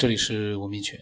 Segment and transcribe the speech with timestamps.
[0.00, 0.98] 这里是吴明犬。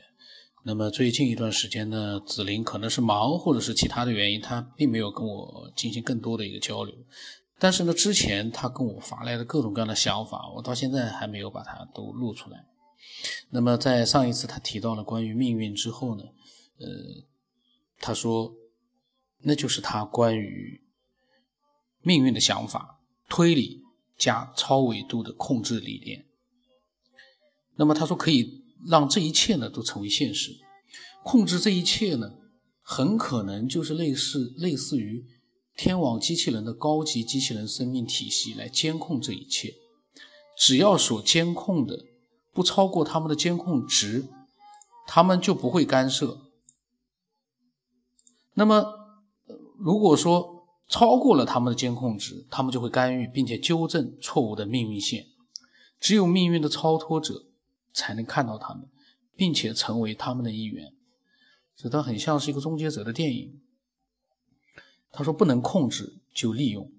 [0.65, 6.93] 那么最近一段时间呢，紫菱可能是忙，或者是其他的原因，他并没有跟我进行更多的一个交流。
[7.61, 12.67] 但是呢，之前他跟我发来的各种各样的想法，我到现在还没有把它都录出来。
[13.51, 16.25] 那么在上一次他提到了关于命运之后呢，
[16.79, 16.89] 呃，
[18.01, 18.53] 他说
[19.43, 20.83] 那就是他关于
[22.03, 23.81] 命运的想法，推理
[24.17, 26.27] 加超维度的控制理念。
[27.77, 28.67] 那么他说可以。
[28.87, 30.53] 让这一切呢都成为现实，
[31.25, 32.31] 控制这一切呢，
[32.81, 35.27] 很可能就是类似类似于
[35.77, 39.75] 天网机器人的高级机器人生命体系来监控这一切，
[40.57, 42.05] 只要所监控的
[42.53, 44.29] 不超过他们的监控值，
[45.07, 46.39] 他们就不会干涉。
[48.55, 48.95] 那么，
[49.77, 55.27] 如果说超过了他们的监控值，他们就会干预并且纠正错误的命运线。
[56.01, 57.48] 只有命运的超脱者。
[57.93, 58.89] 才能看到他们，
[59.37, 60.93] 并且成为他们的一员。
[61.77, 63.61] 所以他很像是一个终结者的电影。
[65.11, 66.93] 他说：“不能控制就利用，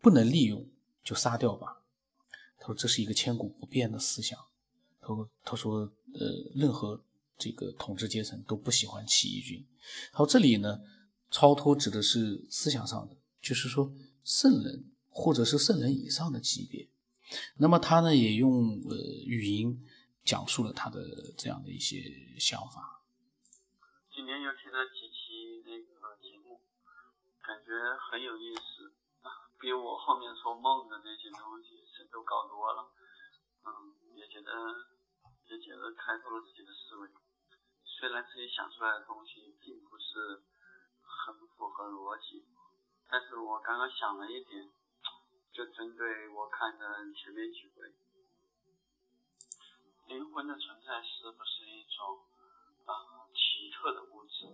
[0.00, 0.66] 不能利用
[1.04, 1.82] 就杀掉吧。”
[2.58, 4.38] 他说：“这是一个千古不变的思想。”
[5.00, 5.80] 他说：“他说，
[6.14, 7.02] 呃，任何
[7.36, 9.64] 这个统治阶层都不喜欢起义军。”
[10.12, 10.80] 好，这里呢，
[11.30, 13.92] 超脱指的是思想上的，就是说
[14.24, 16.87] 圣人或者是圣人以上的级别。
[17.58, 19.84] 那么他呢，也用呃语音
[20.24, 21.00] 讲述了他的
[21.36, 22.00] 这样的一些
[22.38, 23.04] 想法。
[24.14, 26.60] 今天又听了几期那个节目，
[27.44, 27.72] 感觉
[28.10, 28.92] 很有意思，
[29.60, 32.90] 比我后面说梦的那些东西深度高多了。
[33.64, 34.52] 嗯，也觉得
[35.48, 37.08] 也觉得开拓了自己的思维。
[37.84, 40.42] 虽然自己想出来的东西并不是
[41.02, 42.46] 很符合逻辑，
[43.08, 44.70] 但是我刚刚想了一点。
[45.58, 47.92] 就针对我看的前面几位，
[50.06, 52.22] 灵魂的存在是不是一种
[52.86, 54.46] 啊奇特的物质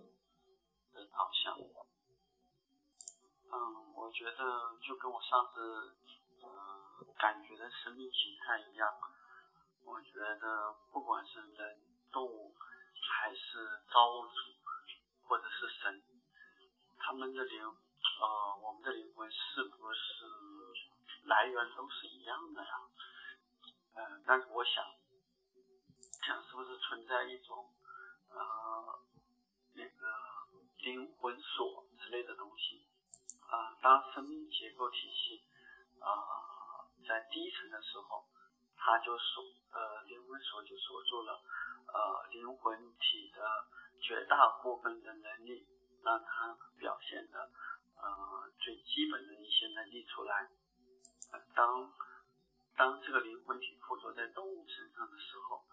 [0.93, 1.59] 的导向？
[3.51, 5.95] 嗯，我觉得就跟我上次
[6.41, 8.91] 呃感觉的生命形态一样，
[9.83, 12.55] 我觉得不管是人、动物，
[13.21, 14.33] 还是造物主，
[15.27, 16.01] 或者是神，
[16.97, 18.54] 他们的灵呃？
[21.35, 22.71] 来源都是一样的呀，
[23.95, 24.85] 嗯，但是我想，
[26.25, 27.75] 想是不是存在一种
[28.29, 28.37] 呃
[29.73, 29.99] 那个
[30.77, 32.87] 灵魂锁之类的东西
[33.51, 33.75] 啊？
[33.81, 35.43] 当生命结构体系
[35.99, 38.29] 啊在低层的时候，
[38.77, 43.67] 它就锁呃灵魂锁就锁住了呃灵魂体的
[44.01, 45.67] 绝大部分的能力，
[46.01, 47.51] 让它表现的
[47.97, 50.49] 呃最基本的一些能力出来。
[51.55, 51.93] 当
[52.75, 55.63] 当这个灵魂体附着在动物身上的时候，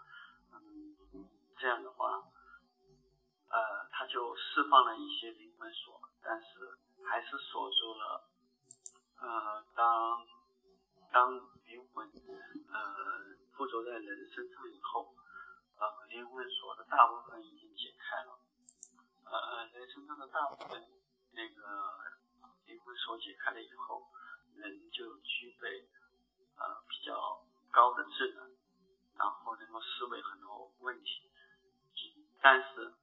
[0.53, 1.29] 嗯，
[1.59, 2.23] 这样的话，
[3.49, 8.29] 呃，它就释放了一些灵魂锁，但是还是锁住了。
[9.19, 10.27] 呃，当
[11.13, 11.35] 当
[11.67, 12.95] 灵魂呃
[13.53, 15.15] 附着在人身上以后，
[15.79, 18.39] 呃，灵魂锁的大部分已经解开了。
[19.25, 20.83] 呃，人身上的大部分
[21.33, 21.99] 那个
[22.67, 24.07] 灵魂锁解开了以后。
[24.57, 25.89] 人就具备
[26.57, 28.57] 呃比较高的智能，
[29.17, 31.31] 然后能够思维很多问题，
[32.41, 32.95] 但是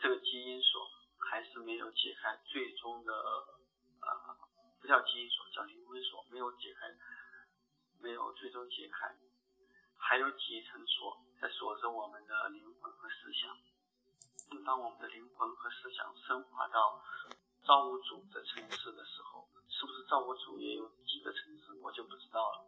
[0.00, 0.88] 这个基因锁
[1.18, 4.36] 还是没有解开最终的呃
[4.80, 6.94] 不叫基因锁，叫灵魂锁，没有解开，
[8.00, 9.16] 没有最终解开，
[9.96, 13.56] 还有几层锁在锁着我们的灵魂和思想。
[14.64, 17.02] 当我们的灵魂和思想升华到
[17.66, 19.48] 造物主的层次的时候。
[19.66, 22.64] 是不是造物主也有几个层次，我就不知道了。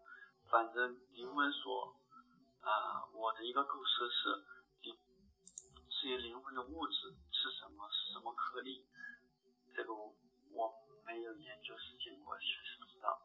[0.51, 1.95] 反正灵魂说，
[2.61, 4.45] 啊，我的一个构思是，
[4.81, 4.99] 灵
[5.89, 8.85] 至于灵魂的物质是什么，是什么颗粒，
[9.73, 10.17] 这个我
[10.51, 10.75] 我
[11.05, 13.23] 没有研究实践过，确实不知道。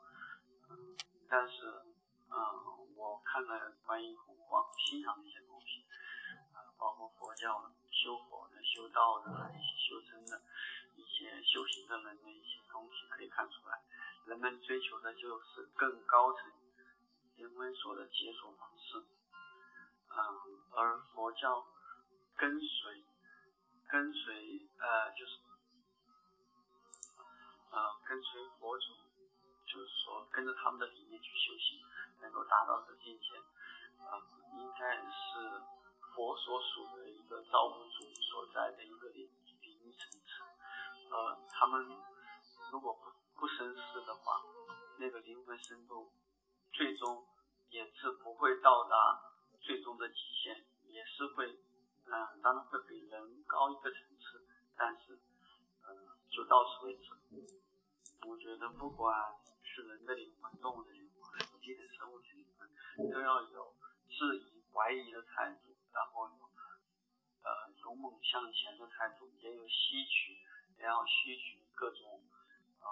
[0.69, 0.95] 嗯，
[1.27, 1.81] 但是，
[2.29, 5.83] 嗯，我看了关于弘光信仰的一些东西，
[6.53, 9.51] 啊，包括佛教修佛的、修道的
[9.89, 10.39] 修真的。
[11.21, 13.79] 一些修行的人的一些东西可以看出来，
[14.25, 16.51] 人们追求的就是更高层
[17.35, 18.97] 灵魂所的解锁方式，
[20.09, 20.17] 嗯，
[20.71, 21.63] 而佛教
[22.35, 23.03] 跟随
[23.87, 25.37] 跟随呃就是
[27.69, 28.85] 呃跟随佛祖，
[29.67, 31.85] 就是说跟着他们的理念去修行，
[32.19, 33.37] 能够达到的境界，
[34.09, 34.17] 啊，
[34.57, 35.61] 应该是
[36.15, 39.29] 佛所属的一个造物主所在的一个领
[39.61, 40.41] 领域层次。
[41.11, 41.85] 呃，他们
[42.71, 44.41] 如果不不深思的话，
[44.97, 46.13] 那个灵魂深度
[46.71, 47.27] 最终
[47.69, 49.21] 也是不会到达
[49.59, 50.07] 最终的。
[50.07, 51.59] 极限也是会，
[52.05, 55.19] 嗯，当然会比人高一个层次，但是，
[55.83, 57.11] 嗯，就到此为止。
[58.27, 63.75] 我觉得不管是人的灵魂、动物的灵魂，还是地的生物的灵魂，都要有
[64.07, 66.49] 质疑、怀疑的态度，然后有，
[67.43, 70.37] 呃，勇猛向前的态度，也有吸取，
[70.81, 72.21] 然后吸取各种，
[72.81, 72.87] 嗯，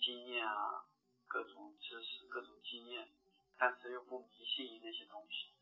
[0.00, 0.84] 经验啊，
[1.26, 3.08] 各种知识、各种经验，
[3.58, 5.52] 但是又不迷信于那些东西。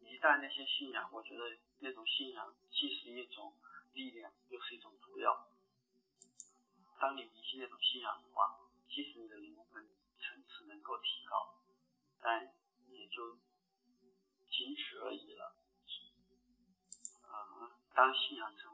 [0.00, 3.54] 一旦那些信仰，我觉得那种信仰既是一种
[3.94, 5.48] 力量，又是一种毒药。
[7.00, 9.88] 当你迷信那种信仰的话，即使你的灵魂
[10.20, 11.58] 层次能够提高，
[12.20, 12.54] 但
[12.88, 13.38] 也就
[14.50, 15.56] 仅此而已了。
[17.24, 18.73] 嗯，当信仰成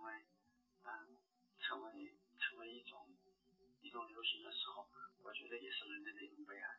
[3.91, 4.87] 一种流行的时候，
[5.25, 6.79] 我觉得也是人类的一种悲哀。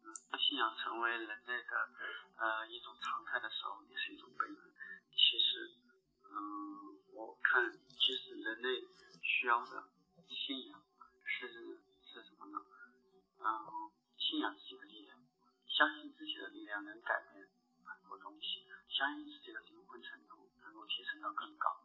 [0.00, 1.90] 嗯，当信仰成为人类的
[2.38, 4.72] 呃一种常态的时候，也是一种悲哀。
[5.12, 5.76] 其实，
[6.24, 8.80] 嗯，我看其实人类
[9.20, 9.90] 需要的。
[10.30, 10.82] 信仰
[11.26, 11.48] 是
[12.02, 12.64] 是什么呢？
[13.40, 15.18] 嗯，信仰自己的力量，
[15.68, 17.46] 相信自己的力量能改变
[17.84, 21.76] 很多东西，相信自己的灵魂程度能够提升到更高。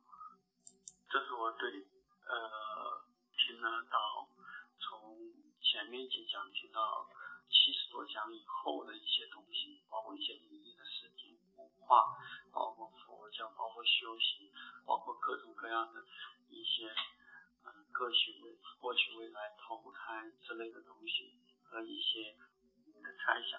[1.09, 1.85] 这是我对
[2.27, 3.05] 呃
[3.35, 4.29] 听了到
[5.73, 7.09] 前面几讲解到
[7.49, 12.13] 七十多讲以后的一些东西，包括一些灵异的事情、文化，
[12.53, 14.53] 包括佛教，包括修行，
[14.85, 16.05] 包括各种各样的
[16.49, 16.93] 一些。
[17.65, 22.35] 嗯过去未过去未来投胎之类的东西和一些
[22.85, 23.57] 你的猜想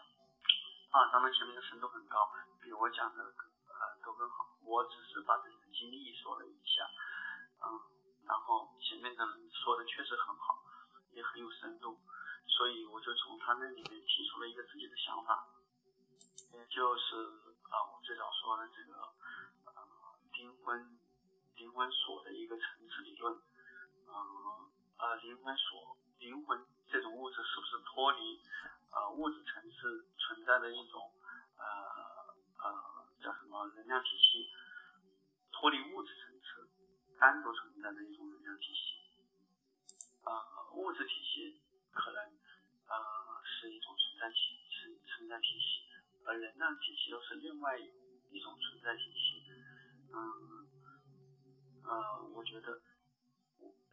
[0.90, 4.54] 啊，当然前面的深度很高，比我讲的呃都更好。
[4.62, 6.84] 我只是把自己的经历说了一下，
[7.64, 7.80] 嗯，
[8.26, 9.24] 然后前面的
[9.64, 10.63] 说的确实很好，
[11.14, 11.98] 也很有深度，
[12.46, 15.48] 所以我就从他那里面提出了一个自己的想法，
[16.52, 17.16] 也就是
[17.70, 18.94] 啊我最早说的这个
[19.66, 20.98] 呃灵魂
[21.56, 23.40] 灵魂锁的一个层次理论。
[24.06, 28.40] 嗯呃，灵魂所灵魂这种物质是不是脱离
[28.92, 31.12] 呃物质层次存在的一种
[31.56, 31.64] 呃
[32.62, 34.50] 呃叫什么能量体系？
[35.50, 36.70] 脱离物质层次
[37.18, 38.93] 单独存在的一种能量体系？
[40.24, 41.60] 呃，物质体系
[41.92, 42.22] 可能
[42.88, 42.94] 呃
[43.44, 44.36] 是一种存在体
[44.70, 45.84] 存存在体系，
[46.24, 49.44] 而能量体系又是另外一种存在体系。
[50.12, 50.68] 嗯
[51.84, 52.80] 呃，我觉得。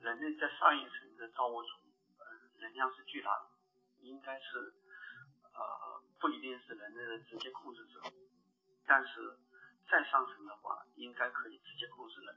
[0.01, 1.67] 人类在上一层的造物主，
[2.17, 2.25] 呃，
[2.59, 3.45] 能量是巨大的，
[3.99, 4.73] 应该是，
[5.53, 8.01] 呃，不一定是人类的直接控制者，
[8.87, 9.37] 但是
[9.87, 12.35] 再上层的话，应该可以直接控制人。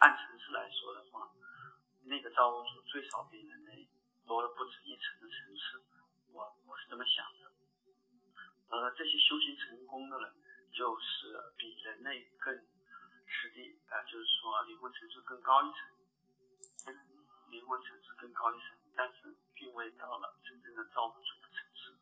[0.00, 1.30] 按层次来说的话，
[2.04, 3.88] 那个造物主最少比人类
[4.26, 5.82] 多了不止一层的层次，
[6.32, 7.52] 我我是这么想的。
[8.68, 10.34] 而这些修行成功的人，
[10.72, 12.66] 就是比人类更。
[13.32, 16.98] 实际啊，就是说灵魂层次更高一层，
[17.48, 21.96] 灵魂层次更高一层，但是并未到了真正的造物主的层次。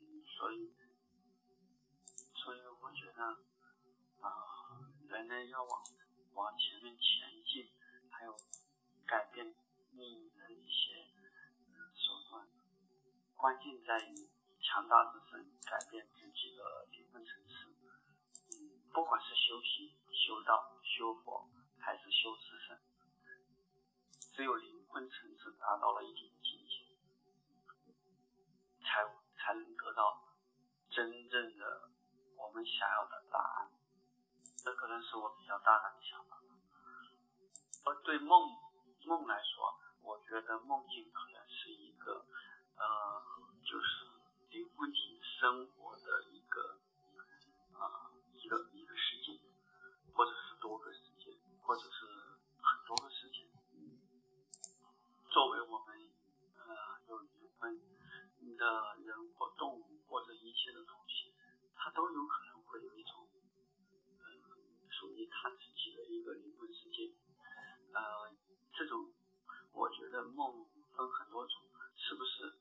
[0.00, 0.72] 嗯，所以，
[2.34, 3.22] 所以我觉得
[4.22, 4.32] 啊，
[5.06, 5.82] 人类要往
[6.38, 7.68] 往前面前进，
[8.10, 8.30] 还有
[9.04, 9.44] 改变
[9.90, 11.10] 命运的一些
[11.98, 12.46] 手段，
[13.34, 14.30] 关键在于
[14.62, 17.74] 强大自身，改变自己的灵魂层次。
[18.54, 19.98] 嗯，不管是修行。
[20.28, 22.78] 修道、修佛还是修自身，
[24.34, 26.84] 只有灵魂层次达到了一定境界，
[28.82, 29.06] 才
[29.38, 30.36] 才能得到
[30.90, 31.88] 真正的
[32.36, 33.47] 我们想要的答案。
[34.68, 36.36] 这可能是我比较大胆的想法。
[37.86, 38.52] 而对梦
[39.06, 42.26] 梦来说，我觉得梦境可能是一个
[42.76, 43.22] 呃，
[43.64, 44.04] 就是
[44.50, 46.78] 灵魂体生活的一个
[47.80, 49.40] 啊一个一个世界。
[50.12, 52.04] 或者是多个世界，或者是
[52.60, 53.48] 很多个世界。
[55.30, 56.10] 作为我们
[56.58, 57.80] 呃有灵魂
[58.58, 61.32] 的人或动物或者一切的东西，
[61.74, 62.47] 它都有可能
[65.28, 67.12] 他自己的一个灵魂世界。
[67.92, 68.32] 呃，
[68.74, 69.12] 这种
[69.72, 70.66] 我觉得梦
[70.96, 71.62] 分很多种，
[71.96, 72.52] 是不是？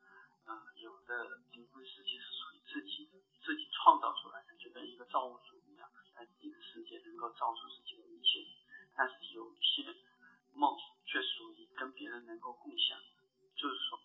[0.45, 5.89] 呃，有的灵魂世界是属于自己的，自己创造出来的，就跟一个造物主一样。
[6.15, 8.47] 在自己的世界能够造出自己的一切，
[8.95, 9.83] 但是有些
[10.53, 12.97] 梦却属于跟别人能够共享。
[13.55, 13.99] 就是说，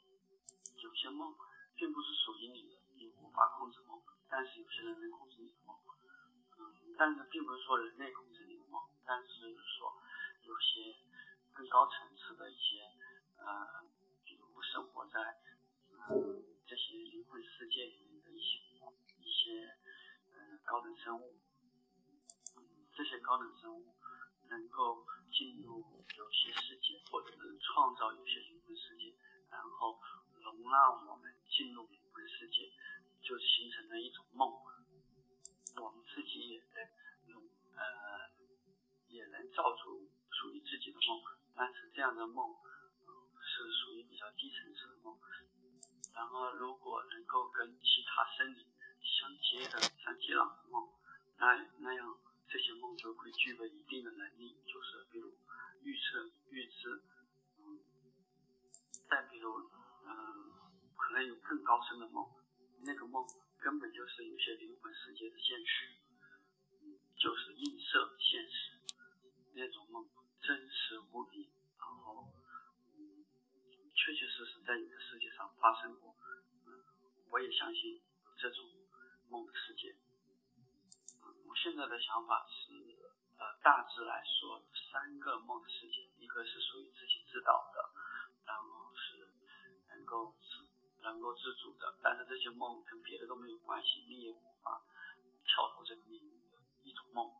[0.76, 1.34] 有些梦
[1.76, 5.76] 并不是属于你的，你无法控制梦，但是有些人能控制你的梦。
[6.58, 9.92] 嗯，但是并不是说人类控制你你的梦，但是说
[10.44, 10.96] 有些
[11.52, 12.88] 更高层次的一些
[13.36, 13.84] 呃，
[14.24, 15.36] 比如生活在
[16.08, 18.58] 嗯这些灵魂世界里面的一些
[19.20, 19.76] 一些
[20.64, 20.80] 高。
[20.80, 21.36] 等生物，
[22.56, 23.94] 嗯这些高等生物
[24.48, 25.84] 能够进入
[26.16, 29.14] 有些世界，或者是创造有些灵魂世界，
[29.50, 30.00] 然后
[30.40, 32.72] 容纳我们进入灵魂世界，
[33.22, 34.50] 就形成了一种梦。
[35.76, 36.62] 我们自己也
[37.26, 38.30] 能，呃，
[39.12, 41.22] 也能造出属于自己的梦，
[41.54, 42.56] 但是这样的梦
[43.44, 45.18] 是属于比较低层次的梦。
[46.14, 48.66] 然后，如果能够跟其他生理
[49.00, 50.88] 相接的、相接壤的梦，
[51.38, 55.32] 那那样这些梦就会具备一定的能力，就是比如
[55.82, 57.02] 预测、预知，
[57.58, 57.80] 嗯，
[59.08, 59.70] 再比如，
[60.04, 60.52] 嗯，
[60.96, 62.28] 可能有更高深的梦，
[62.84, 63.26] 那个梦
[63.58, 65.96] 根本就是有些灵魂世界的现实，
[67.16, 68.81] 就是映射现实，
[69.54, 70.08] 那种梦
[70.40, 72.28] 真实无比，然后。
[73.94, 76.16] 确确实实在你的世界上发生过，
[76.66, 76.82] 嗯，
[77.30, 78.02] 我也相信
[78.36, 78.64] 这种
[79.28, 79.94] 梦的世界。
[81.46, 82.72] 我现在的想法是，
[83.38, 87.94] 呃，大致来说，三个梦的世界，一个是属于自己知道的，
[88.44, 89.30] 然后是
[89.90, 90.66] 能够自
[91.02, 94.82] 能够自主的，但是这些梦跟别的都没有关系，你也无法
[95.44, 97.30] 跳脱这个命运的一种梦。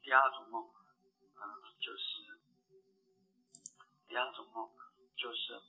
[0.00, 0.70] 第二种梦，
[1.36, 1.42] 嗯，
[1.80, 2.38] 就是
[4.08, 4.70] 第二种梦
[5.16, 5.60] 就是。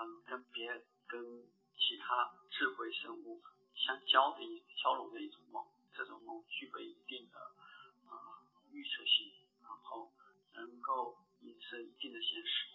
[0.00, 1.46] 嗯，跟别跟
[1.76, 3.42] 其他智慧生物
[3.74, 7.38] 相交的一交融的一种梦，这种梦具备一定的
[8.08, 10.10] 啊预测性，然后
[10.54, 12.66] 能够引申一定的现实。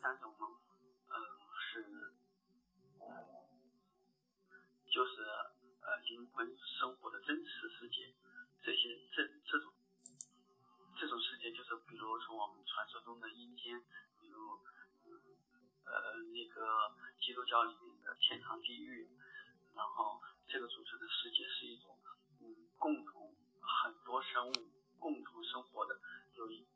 [0.00, 0.58] 三种梦，
[1.06, 1.14] 嗯，
[1.62, 2.12] 是
[4.90, 8.12] 就是呃灵魂生活的真实世界，
[20.56, 21.94] 这个组成的世界是一种，
[22.40, 24.52] 嗯，共同很多生物
[24.98, 26.00] 共同生活的，
[26.32, 26.66] 有意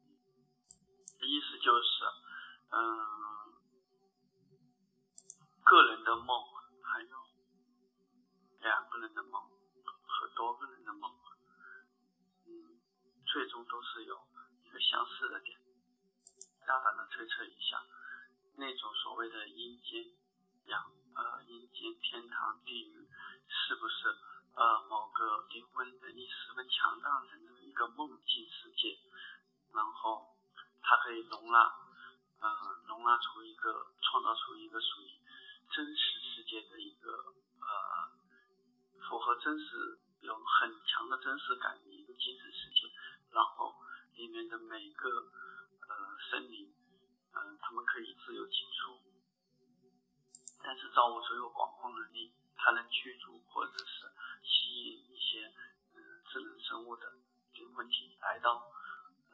[1.22, 2.04] 意思就是，
[2.72, 3.56] 嗯，
[5.64, 6.44] 个人的梦，
[6.82, 7.16] 还有
[8.60, 9.48] 两个人的梦
[10.04, 11.10] 和多个人的梦。
[12.48, 12.78] 嗯
[13.32, 14.28] 最终都是有
[14.62, 15.58] 一个相似的点，
[16.66, 17.82] 大胆的推测一下，
[18.56, 20.04] 那种所谓的阴间、
[20.66, 20.92] 阳
[22.02, 23.08] 天堂、地狱，
[23.48, 24.08] 是不是
[24.54, 28.98] 呃某个灵魂能力十分强大的人的一个梦境世界？
[29.72, 30.36] 然后
[30.82, 31.72] 它可以容纳，
[32.40, 32.50] 呃
[32.86, 35.10] 容纳出一个创造出一个属于
[35.70, 38.10] 真实世界的一个呃
[39.08, 42.90] 符合真实有很强的真实感的一个精神世界。
[43.30, 43.74] 然后
[44.16, 46.74] 里面的每个呃生灵，
[47.32, 49.00] 嗯，他们可以自由进出，
[50.70, 54.06] 但是造物所有广阔能力，它能驱逐或者是
[54.46, 55.50] 吸引一些
[55.98, 55.98] 嗯
[56.30, 57.10] 智能生物的
[57.58, 58.70] 灵魂体来到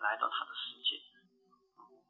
[0.01, 0.97] 来到它的世界，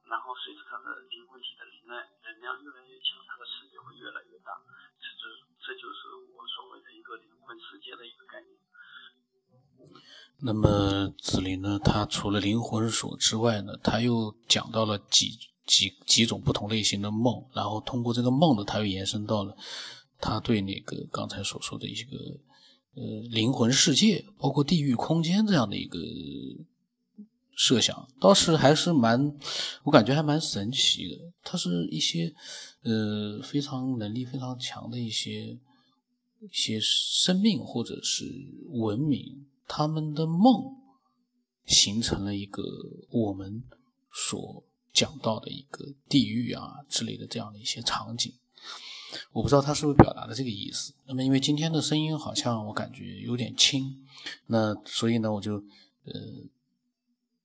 [0.07, 4.55] 然后随着它的灵魂体的能量能量越来越强，它的世界会越来越大，
[5.03, 5.27] 这就
[5.59, 8.55] 这就是我所谓的一个灵魂世界的一个概念。
[10.39, 11.81] 那么紫菱呢？
[11.83, 15.35] 他除了灵魂锁之外呢，他又讲到了几
[15.67, 19.57] 几几种不同类型的梦，然后通过这个梦呢，他又延伸到了
[20.19, 22.17] 他对那个刚才所说的一个
[22.95, 25.99] 呃灵魂世界，包括地狱空间这样的一个
[27.55, 29.37] 设想，倒是还是蛮，
[29.83, 31.33] 我感觉还蛮神奇的。
[31.43, 32.35] 它是一些
[32.83, 35.59] 呃非常能力非常强的一些
[36.41, 38.25] 一些生命或者是
[38.69, 39.47] 文明。
[39.69, 40.77] 他们的梦
[41.65, 42.63] 形成了一个
[43.11, 43.65] 我们
[44.13, 44.63] 所
[44.97, 48.33] 讲到的一个地狱啊之类的这样的一些场景，
[49.33, 50.95] 我不知道他是不是表达的这个意思。
[51.05, 53.95] 那么因为今天的声音好像我感觉有点轻，
[54.47, 55.57] 那所以呢我就
[56.05, 56.13] 呃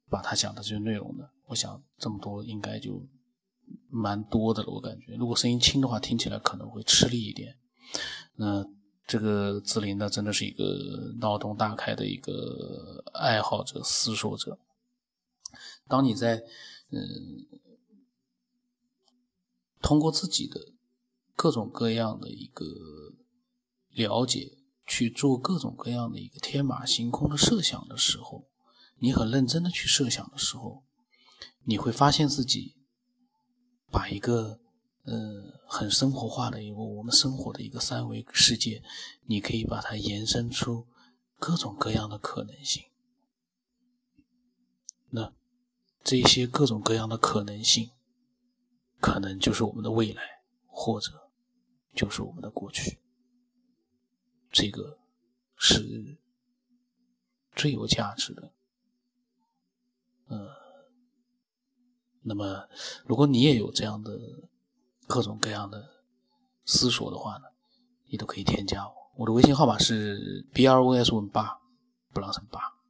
[0.10, 3.05] 把他讲的这些内容呢，我想这么多应该就
[3.89, 4.72] 蛮多的了。
[4.72, 7.58] 我感觉如果声音轻的话，听起来可能会吃力一点。
[8.36, 8.65] 那。
[9.08, 10.63] 这个紫菱呢，真的是一个
[11.20, 14.58] 脑洞大开的一个爱好者、思索者。
[15.89, 16.41] 当你在
[16.91, 17.48] 嗯，
[19.81, 20.74] 通过自己的
[21.36, 22.65] 各种各样的一个
[23.89, 28.48] 了解，去做各种各样的一个天马行空的设想的时候，
[28.98, 30.83] 你很认真的去设想的时候，
[31.63, 32.75] 你会发现自己
[33.89, 34.60] 把一个。
[35.03, 38.83] 呃，很生活化的一个我们生活的一个三维世界，
[39.25, 40.86] 你可以把它延伸出
[41.39, 42.83] 各种各样的可能性。
[45.10, 45.33] 那
[46.03, 47.91] 这些各种各样的可能性，
[49.00, 51.29] 可能就是我们的未来，或者
[51.93, 53.00] 就是我们的过去。
[54.51, 54.98] 这个
[55.55, 56.17] 是
[57.55, 58.51] 最有价值的。
[60.27, 60.50] 嗯，
[62.22, 62.67] 那么
[63.05, 64.20] 如果你也有这样的
[65.08, 66.03] 各种各样的
[66.65, 67.46] 思索的话呢，
[68.08, 71.62] 你都可以添加我，我的微信号码是 b r o s 问八，
[72.12, 72.80] 不让成八。